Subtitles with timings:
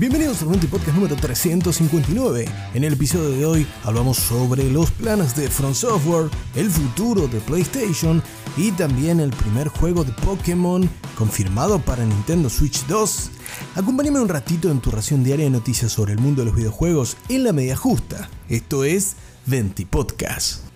[0.00, 2.46] Bienvenidos al 20 Podcast número 359.
[2.72, 7.38] En el episodio de hoy hablamos sobre los planes de Front Software, el futuro de
[7.40, 8.22] PlayStation
[8.56, 10.88] y también el primer juego de Pokémon
[11.18, 13.30] confirmado para Nintendo Switch 2.
[13.76, 17.18] Acompáñame un ratito en tu ración diaria de noticias sobre el mundo de los videojuegos
[17.28, 18.30] en la media justa.
[18.48, 20.69] Esto es 20 Podcast.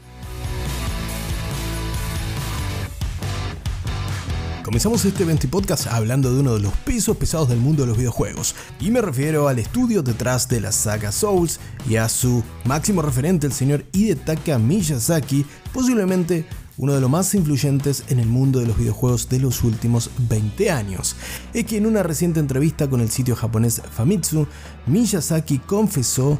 [4.64, 7.98] Comenzamos este 20 podcast hablando de uno de los pesos pesados del mundo de los
[7.98, 13.02] videojuegos, y me refiero al estudio detrás de la saga Souls y a su máximo
[13.02, 16.46] referente, el señor Hidetaka Miyazaki, posiblemente
[16.78, 20.70] uno de los más influyentes en el mundo de los videojuegos de los últimos 20
[20.70, 21.14] años.
[21.52, 24.46] Es que en una reciente entrevista con el sitio japonés Famitsu,
[24.86, 26.38] Miyazaki confesó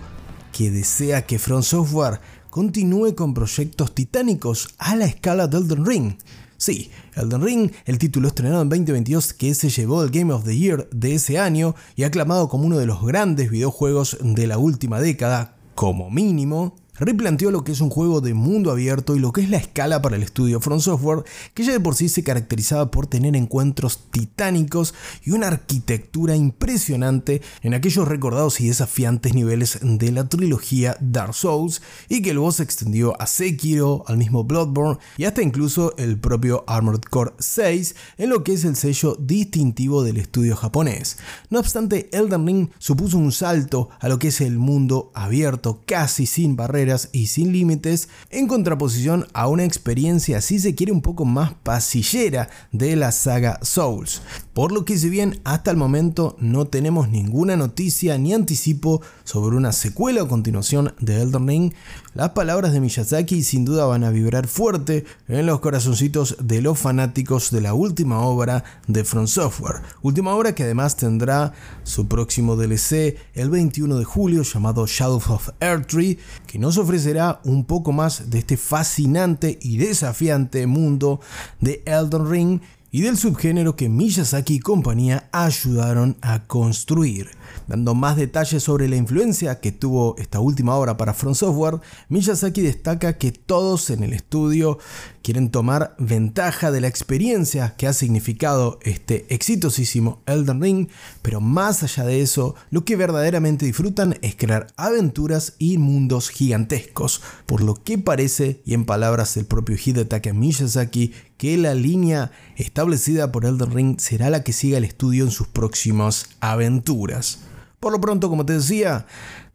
[0.51, 6.15] que desea que Front Software continúe con proyectos titánicos a la escala de Elden Ring.
[6.57, 10.57] Sí, Elden Ring, el título estrenado en 2022 que se llevó el Game of the
[10.57, 15.01] Year de ese año y aclamado como uno de los grandes videojuegos de la última
[15.01, 19.43] década, como mínimo, replanteó lo que es un juego de mundo abierto y lo que
[19.43, 22.91] es la escala para el estudio Front Software, que ya de por sí se caracterizaba
[22.91, 30.13] por tener encuentros titánicos y una arquitectura impresionante en aquellos recordados y desafiantes niveles de
[30.13, 35.25] la trilogía Dark Souls, y que luego se extendió a Sekiro, al mismo Bloodborne y
[35.25, 40.17] hasta incluso el propio Armored Core 6, en lo que es el sello distintivo del
[40.17, 41.19] estudio japonés.
[41.51, 46.27] No obstante, Elden Ring supuso un salto a lo que es el mundo abierto, casi
[46.27, 51.25] sin barreras, y sin límites, en contraposición a una experiencia, si se quiere, un poco
[51.25, 54.23] más pasillera de la saga Souls.
[54.55, 59.57] Por lo que si bien hasta el momento no tenemos ninguna noticia ni anticipo sobre
[59.57, 61.73] una secuela o continuación de Elden Ring,
[62.15, 66.79] las palabras de Miyazaki sin duda van a vibrar fuerte en los corazoncitos de los
[66.79, 69.83] fanáticos de la última obra de From Software.
[70.03, 71.53] Última obra que además tendrá
[71.83, 77.65] su próximo DLC el 21 de julio llamado Shadows of Earthtree, que nos ofrecerá un
[77.65, 81.19] poco más de este fascinante y desafiante mundo
[81.61, 82.61] de Elden Ring
[82.95, 87.29] y del subgénero que Miyazaki y compañía ayudaron a construir.
[87.67, 92.61] Dando más detalles sobre la influencia que tuvo esta última obra para Front Software, Miyazaki
[92.61, 94.79] destaca que todos en el estudio
[95.23, 100.89] quieren tomar ventaja de la experiencia que ha significado este exitosísimo Elden Ring,
[101.23, 107.23] pero más allá de eso, lo que verdaderamente disfrutan es crear aventuras y mundos gigantescos,
[107.47, 113.33] por lo que parece, y en palabras del propio Hidetaka Miyazaki, que la línea establecida
[113.33, 117.44] por Elden Ring será la que siga el estudio en sus próximas aventuras.
[117.85, 119.05] Por lo pronto, como te decía,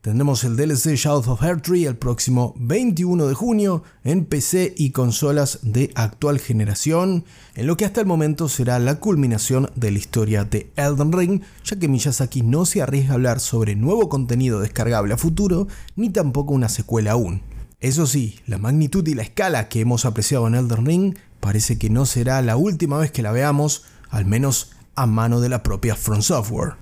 [0.01, 5.57] tendremos el DLC Shadows of Tree el próximo 21 de junio en PC y consolas
[5.63, 7.25] de actual generación,
[7.55, 11.41] en lo que hasta el momento será la culminación de la historia de Elden Ring,
[11.65, 16.11] ya que Miyazaki no se arriesga a hablar sobre nuevo contenido descargable a futuro, ni
[16.11, 17.41] tampoco una secuela aún.
[17.79, 21.89] Eso sí, la magnitud y la escala que hemos apreciado en Elden Ring parece que
[21.89, 25.95] no será la última vez que la veamos, al menos a mano de la propia
[25.95, 26.75] Front Software.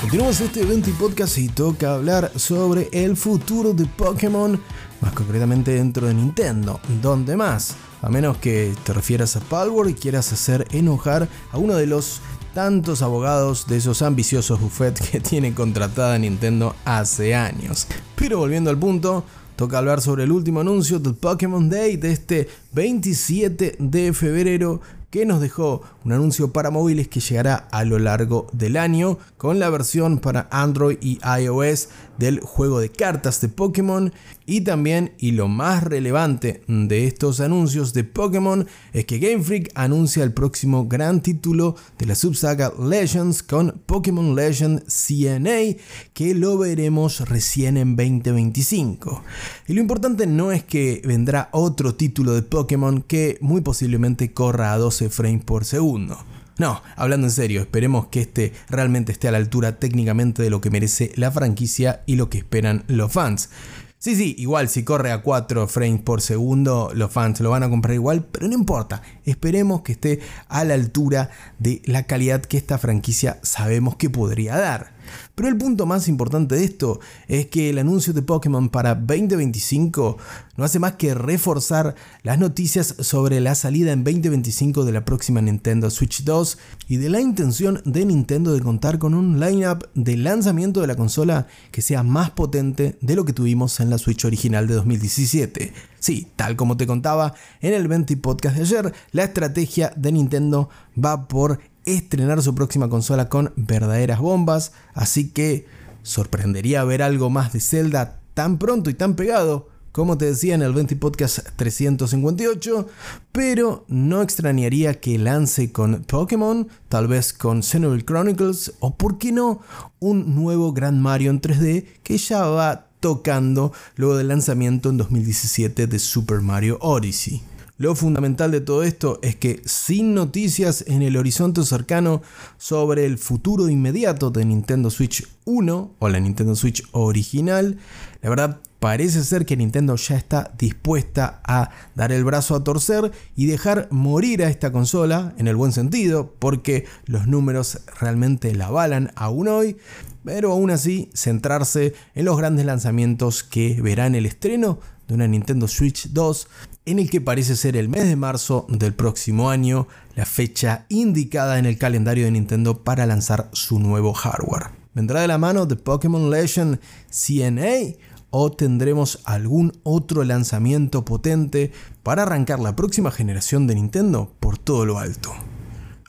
[0.00, 4.60] Continuamos este evento y podcast y toca hablar sobre el futuro de Pokémon,
[5.00, 6.80] más concretamente dentro de Nintendo.
[7.00, 7.76] ¿Dónde más?
[8.02, 12.20] A menos que te refieras a Palworld y quieras hacer enojar a uno de los
[12.52, 17.86] tantos abogados de esos ambiciosos buffets que tiene contratada Nintendo hace años.
[18.16, 19.24] Pero volviendo al punto,
[19.56, 25.24] toca hablar sobre el último anuncio del Pokémon Day de este 27 de febrero que
[25.24, 29.70] nos dejó un anuncio para móviles que llegará a lo largo del año con la
[29.70, 31.88] versión para Android y iOS
[32.18, 34.12] del juego de cartas de Pokémon
[34.46, 39.70] y también y lo más relevante de estos anuncios de Pokémon es que Game Freak
[39.74, 45.76] anuncia el próximo gran título de la subsaga Legends con Pokémon Legend CNA
[46.14, 49.22] que lo veremos recién en 2025
[49.66, 54.72] y lo importante no es que vendrá otro título de Pokémon que muy posiblemente corra
[54.72, 56.18] a 12 frames por segundo.
[56.58, 60.62] No, hablando en serio, esperemos que este realmente esté a la altura técnicamente de lo
[60.62, 63.50] que merece la franquicia y lo que esperan los fans.
[63.98, 67.68] Sí, sí, igual si corre a 4 frames por segundo, los fans lo van a
[67.68, 69.02] comprar igual, pero no importa.
[69.24, 74.56] Esperemos que esté a la altura de la calidad que esta franquicia sabemos que podría
[74.56, 74.95] dar.
[75.34, 80.16] Pero el punto más importante de esto es que el anuncio de Pokémon para 2025
[80.56, 85.40] no hace más que reforzar las noticias sobre la salida en 2025 de la próxima
[85.40, 86.58] Nintendo Switch 2
[86.88, 90.96] y de la intención de Nintendo de contar con un lineup de lanzamiento de la
[90.96, 95.72] consola que sea más potente de lo que tuvimos en la Switch original de 2017.
[95.98, 100.68] Sí, tal como te contaba en el 20 podcast de ayer, la estrategia de Nintendo
[100.96, 105.66] va por estrenar su próxima consola con verdaderas bombas, así que
[106.02, 110.60] sorprendería ver algo más de Zelda tan pronto y tan pegado como te decía en
[110.60, 112.86] el 20 Podcast 358,
[113.32, 119.32] pero no extrañaría que lance con Pokémon, tal vez con Xenoblade Chronicles o por qué
[119.32, 119.62] no
[119.98, 125.86] un nuevo Gran Mario en 3D que ya va tocando luego del lanzamiento en 2017
[125.86, 127.55] de Super Mario Odyssey.
[127.78, 132.22] Lo fundamental de todo esto es que sin noticias en el horizonte cercano
[132.56, 137.76] sobre el futuro inmediato de Nintendo Switch 1 o la Nintendo Switch original,
[138.22, 143.12] la verdad parece ser que Nintendo ya está dispuesta a dar el brazo a torcer
[143.34, 148.68] y dejar morir a esta consola en el buen sentido, porque los números realmente la
[148.68, 149.76] avalan aún hoy,
[150.24, 154.78] pero aún así centrarse en los grandes lanzamientos que verán el estreno
[155.08, 156.48] de una Nintendo Switch 2
[156.86, 161.58] en el que parece ser el mes de marzo del próximo año, la fecha indicada
[161.58, 164.68] en el calendario de Nintendo para lanzar su nuevo hardware.
[164.94, 166.78] ¿Vendrá de la mano de Pokémon Legend
[167.10, 167.96] CNA
[168.30, 171.72] o tendremos algún otro lanzamiento potente
[172.04, 175.34] para arrancar la próxima generación de Nintendo por todo lo alto?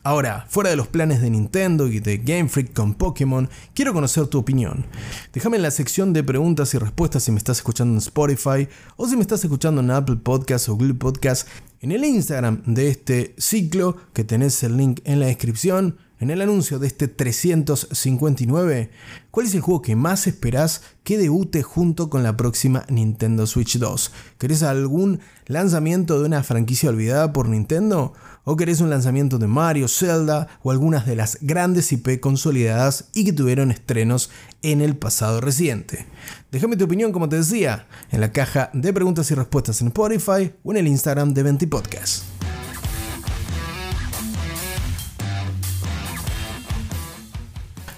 [0.08, 4.26] Ahora, fuera de los planes de Nintendo y de Game Freak con Pokémon, quiero conocer
[4.28, 4.86] tu opinión.
[5.34, 9.06] Déjame en la sección de preguntas y respuestas si me estás escuchando en Spotify o
[9.06, 11.52] si me estás escuchando en Apple Podcasts o Google Podcasts,
[11.82, 16.42] en el Instagram de este ciclo, que tenés el link en la descripción, en el
[16.42, 18.90] anuncio de este 359,
[19.30, 23.78] ¿cuál es el juego que más esperás que debute junto con la próxima Nintendo Switch
[23.78, 24.12] 2?
[24.40, 28.14] ¿Querés algún lanzamiento de una franquicia olvidada por Nintendo?
[28.46, 33.26] ¿O querés un lanzamiento de Mario, Zelda o algunas de las grandes IP consolidadas y
[33.26, 34.32] que tuvieron estrenos
[34.64, 36.08] en el pasado reciente?
[36.52, 40.54] Déjame tu opinión, como te decía, en la caja de preguntas y respuestas en Spotify
[40.64, 42.37] o en el Instagram de Venti Podcast.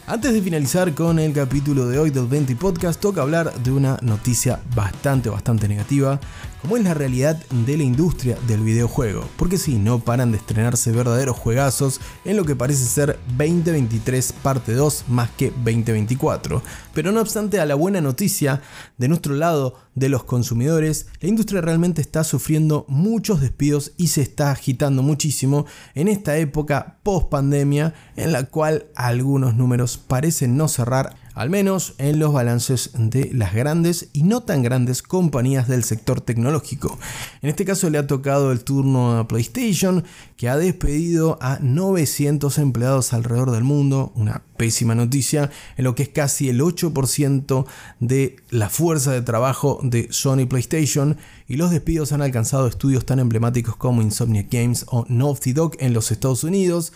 [0.10, 4.00] Antes de finalizar con el capítulo de hoy del 20 Podcast, toca hablar de una
[4.02, 6.20] noticia bastante, bastante negativa,
[6.62, 9.28] como es la realidad de la industria del videojuego.
[9.38, 14.74] Porque si no paran de estrenarse verdaderos juegazos en lo que parece ser 2023 parte
[14.74, 16.62] 2 más que 2024.
[16.94, 18.62] Pero no obstante a la buena noticia,
[18.98, 24.22] de nuestro lado de los consumidores, la industria realmente está sufriendo muchos despidos y se
[24.22, 25.66] está agitando muchísimo
[25.96, 31.94] en esta época post pandemia en la cual algunos números parecen no cerrar al menos
[32.00, 37.00] en los balances de las grandes y no tan grandes compañías del sector tecnológico.
[37.42, 40.04] En este caso le ha tocado el turno a PlayStation,
[40.36, 46.04] que ha despedido a 900 empleados alrededor del mundo, una pésima noticia, en lo que
[46.04, 47.66] es casi el 8%
[48.02, 53.20] de la fuerza de trabajo de Sony PlayStation, y los despidos han alcanzado estudios tan
[53.20, 56.92] emblemáticos como Insomnia Games o Naughty Dog en los Estados Unidos,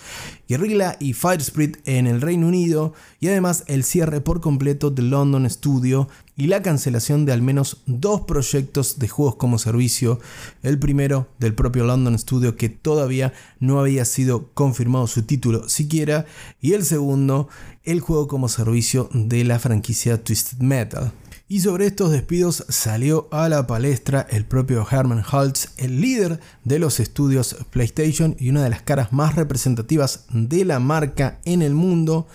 [0.49, 6.07] Guerrilla y Firesprite en el Reino Unido, y además el cierre completo de London Studio
[6.35, 10.19] y la cancelación de al menos dos proyectos de juegos como servicio.
[10.61, 16.25] El primero del propio London Studio que todavía no había sido confirmado su título siquiera.
[16.61, 17.49] Y el segundo,
[17.83, 21.13] el juego como servicio de la franquicia Twisted Metal.
[21.53, 26.79] Y sobre estos despidos salió a la palestra el propio Herman Holtz, el líder de
[26.79, 31.75] los estudios PlayStation y una de las caras más representativas de la marca en el
[31.75, 32.27] mundo,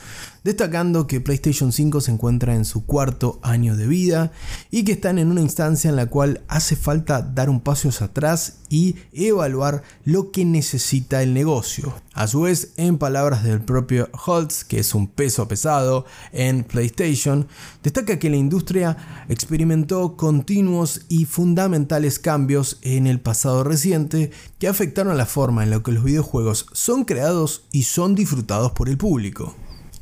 [0.48, 4.32] destacando que PlayStation 5 se encuentra en su cuarto año de vida
[4.70, 8.06] y que están en una instancia en la cual hace falta dar un paso hacia
[8.06, 11.92] atrás y evaluar lo que necesita el negocio.
[12.14, 17.46] A su vez, en palabras del propio Holtz, que es un peso pesado en PlayStation,
[17.82, 25.18] destaca que la industria experimentó continuos y fundamentales cambios en el pasado reciente que afectaron
[25.18, 29.54] la forma en la que los videojuegos son creados y son disfrutados por el público.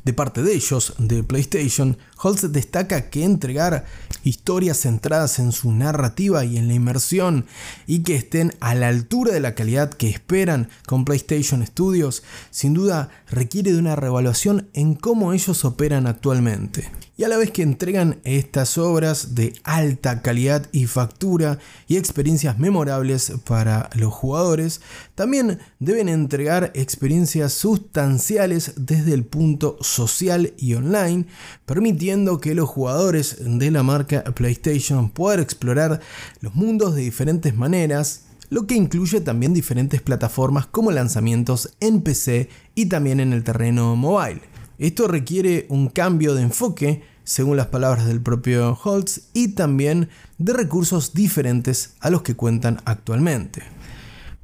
[0.07, 3.83] De parte de ellos, de PlayStation, Holtz destaca que entregar
[4.23, 7.45] historias centradas en su narrativa y en la inmersión
[7.87, 12.73] y que estén a la altura de la calidad que esperan con PlayStation Studios, sin
[12.73, 16.89] duda requiere de una revaluación en cómo ellos operan actualmente.
[17.19, 22.59] Y a la vez que entregan estas obras de alta calidad y factura y experiencias
[22.59, 24.81] memorables para los jugadores,
[25.15, 31.25] también deben entregar experiencias sustanciales desde el punto social y online,
[31.65, 35.99] permitiendo que los jugadores de la marca PlayStation puedan explorar
[36.39, 42.49] los mundos de diferentes maneras, lo que incluye también diferentes plataformas como lanzamientos en PC
[42.75, 44.41] y también en el terreno mobile.
[44.77, 50.53] Esto requiere un cambio de enfoque, según las palabras del propio Holtz, y también de
[50.53, 53.63] recursos diferentes a los que cuentan actualmente.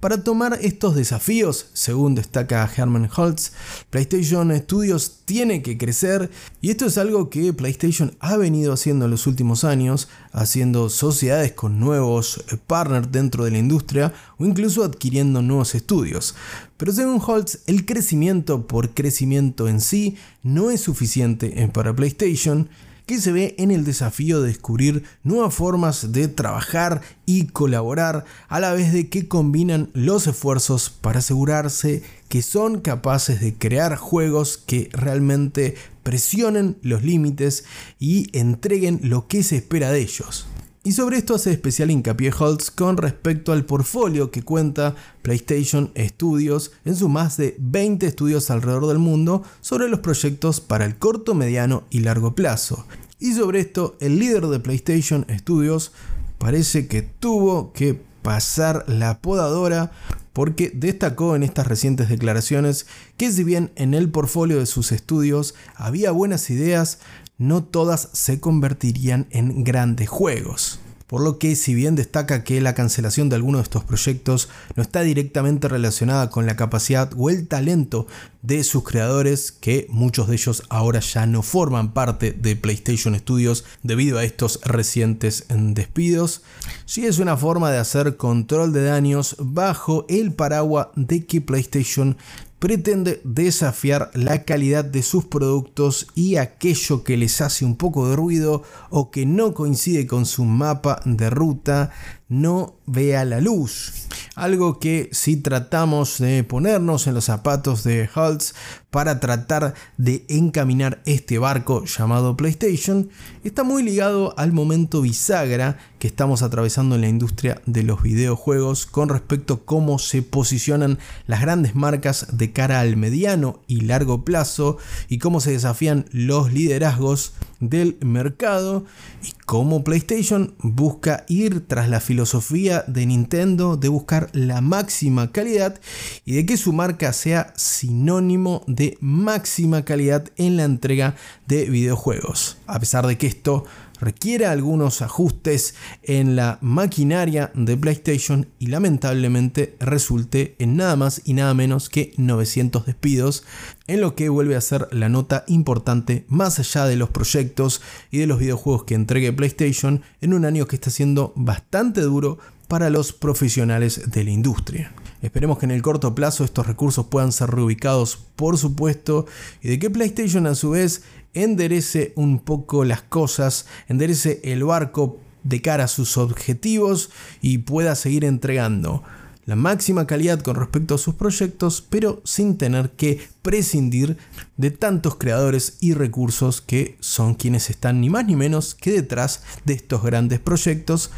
[0.03, 3.53] Para tomar estos desafíos, según destaca Herman Holtz,
[3.89, 6.29] PlayStation Studios tiene que crecer
[6.59, 11.53] y esto es algo que PlayStation ha venido haciendo en los últimos años, haciendo sociedades
[11.53, 16.35] con nuevos eh, partners dentro de la industria o incluso adquiriendo nuevos estudios.
[16.75, 22.67] Pero según Holtz, el crecimiento por crecimiento en sí no es suficiente para PlayStation
[23.05, 28.59] que se ve en el desafío de descubrir nuevas formas de trabajar y colaborar a
[28.59, 34.57] la vez de que combinan los esfuerzos para asegurarse que son capaces de crear juegos
[34.57, 37.65] que realmente presionen los límites
[37.99, 40.45] y entreguen lo que se espera de ellos.
[40.85, 46.73] Y sobre esto hace especial hincapié Holtz con respecto al portfolio que cuenta PlayStation Studios
[46.83, 51.35] en sus más de 20 estudios alrededor del mundo sobre los proyectos para el corto,
[51.35, 52.85] mediano y largo plazo.
[53.17, 55.93] Y sobre esto, el líder de PlayStation Studios
[56.37, 59.93] parece que tuvo que pasar la podadora
[60.33, 62.87] porque destacó en estas recientes declaraciones
[63.17, 66.99] que si bien en el portfolio de sus estudios había buenas ideas,
[67.37, 70.79] no todas se convertirían en grandes juegos
[71.13, 74.81] por lo que si bien destaca que la cancelación de algunos de estos proyectos no
[74.81, 78.07] está directamente relacionada con la capacidad o el talento
[78.41, 83.63] de sus creadores, que muchos de ellos ahora ya no forman parte de PlayStation Studios
[83.83, 86.41] debido a estos recientes despidos,
[86.85, 92.17] sí es una forma de hacer control de daños bajo el paraguas de que PlayStation
[92.63, 98.15] pretende desafiar la calidad de sus productos y aquello que les hace un poco de
[98.15, 101.91] ruido o que no coincide con su mapa de ruta
[102.33, 104.07] no vea la luz.
[104.35, 108.55] Algo que si tratamos de ponernos en los zapatos de Holtz
[108.89, 113.09] para tratar de encaminar este barco llamado PlayStation,
[113.43, 118.87] está muy ligado al momento bisagra que estamos atravesando en la industria de los videojuegos
[118.87, 120.97] con respecto a cómo se posicionan
[121.27, 124.77] las grandes marcas de cara al mediano y largo plazo
[125.09, 127.33] y cómo se desafían los liderazgos
[127.69, 128.85] del mercado
[129.23, 135.79] y cómo PlayStation busca ir tras la filosofía de Nintendo de buscar la máxima calidad
[136.25, 141.15] y de que su marca sea sinónimo de máxima calidad en la entrega
[141.47, 142.57] de videojuegos.
[142.67, 143.65] A pesar de que esto
[144.03, 151.33] requiere algunos ajustes en la maquinaria de PlayStation y lamentablemente resulte en nada más y
[151.33, 153.43] nada menos que 900 despidos,
[153.87, 157.81] en lo que vuelve a ser la nota importante más allá de los proyectos
[158.11, 162.39] y de los videojuegos que entregue PlayStation en un año que está siendo bastante duro
[162.73, 164.95] para los profesionales de la industria.
[165.21, 169.27] Esperemos que en el corto plazo estos recursos puedan ser reubicados, por supuesto,
[169.61, 171.03] y de que PlayStation a su vez
[171.35, 177.11] enderece un poco las cosas, enderece el barco de cara a sus objetivos
[177.43, 179.03] y pueda seguir entregando
[179.45, 184.17] la máxima calidad con respecto a sus proyectos, pero sin tener que prescindir
[184.57, 189.43] de tantos creadores y recursos que son quienes están ni más ni menos que detrás
[189.63, 191.11] de estos grandes proyectos,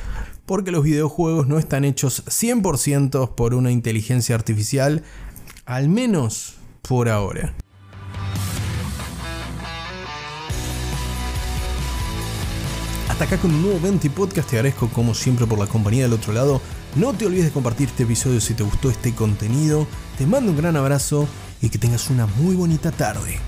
[0.46, 5.04] porque los videojuegos no están hechos 100% por una inteligencia artificial,
[5.66, 7.56] al menos por ahora.
[13.10, 14.50] Hasta acá con un nuevo 20 podcast.
[14.50, 16.62] Te agradezco como siempre por la compañía del otro lado.
[16.96, 19.88] No te olvides de compartir este episodio si te gustó este contenido.
[20.18, 21.26] Te mando un gran abrazo
[21.62, 23.40] y que tengas una muy bonita tarde.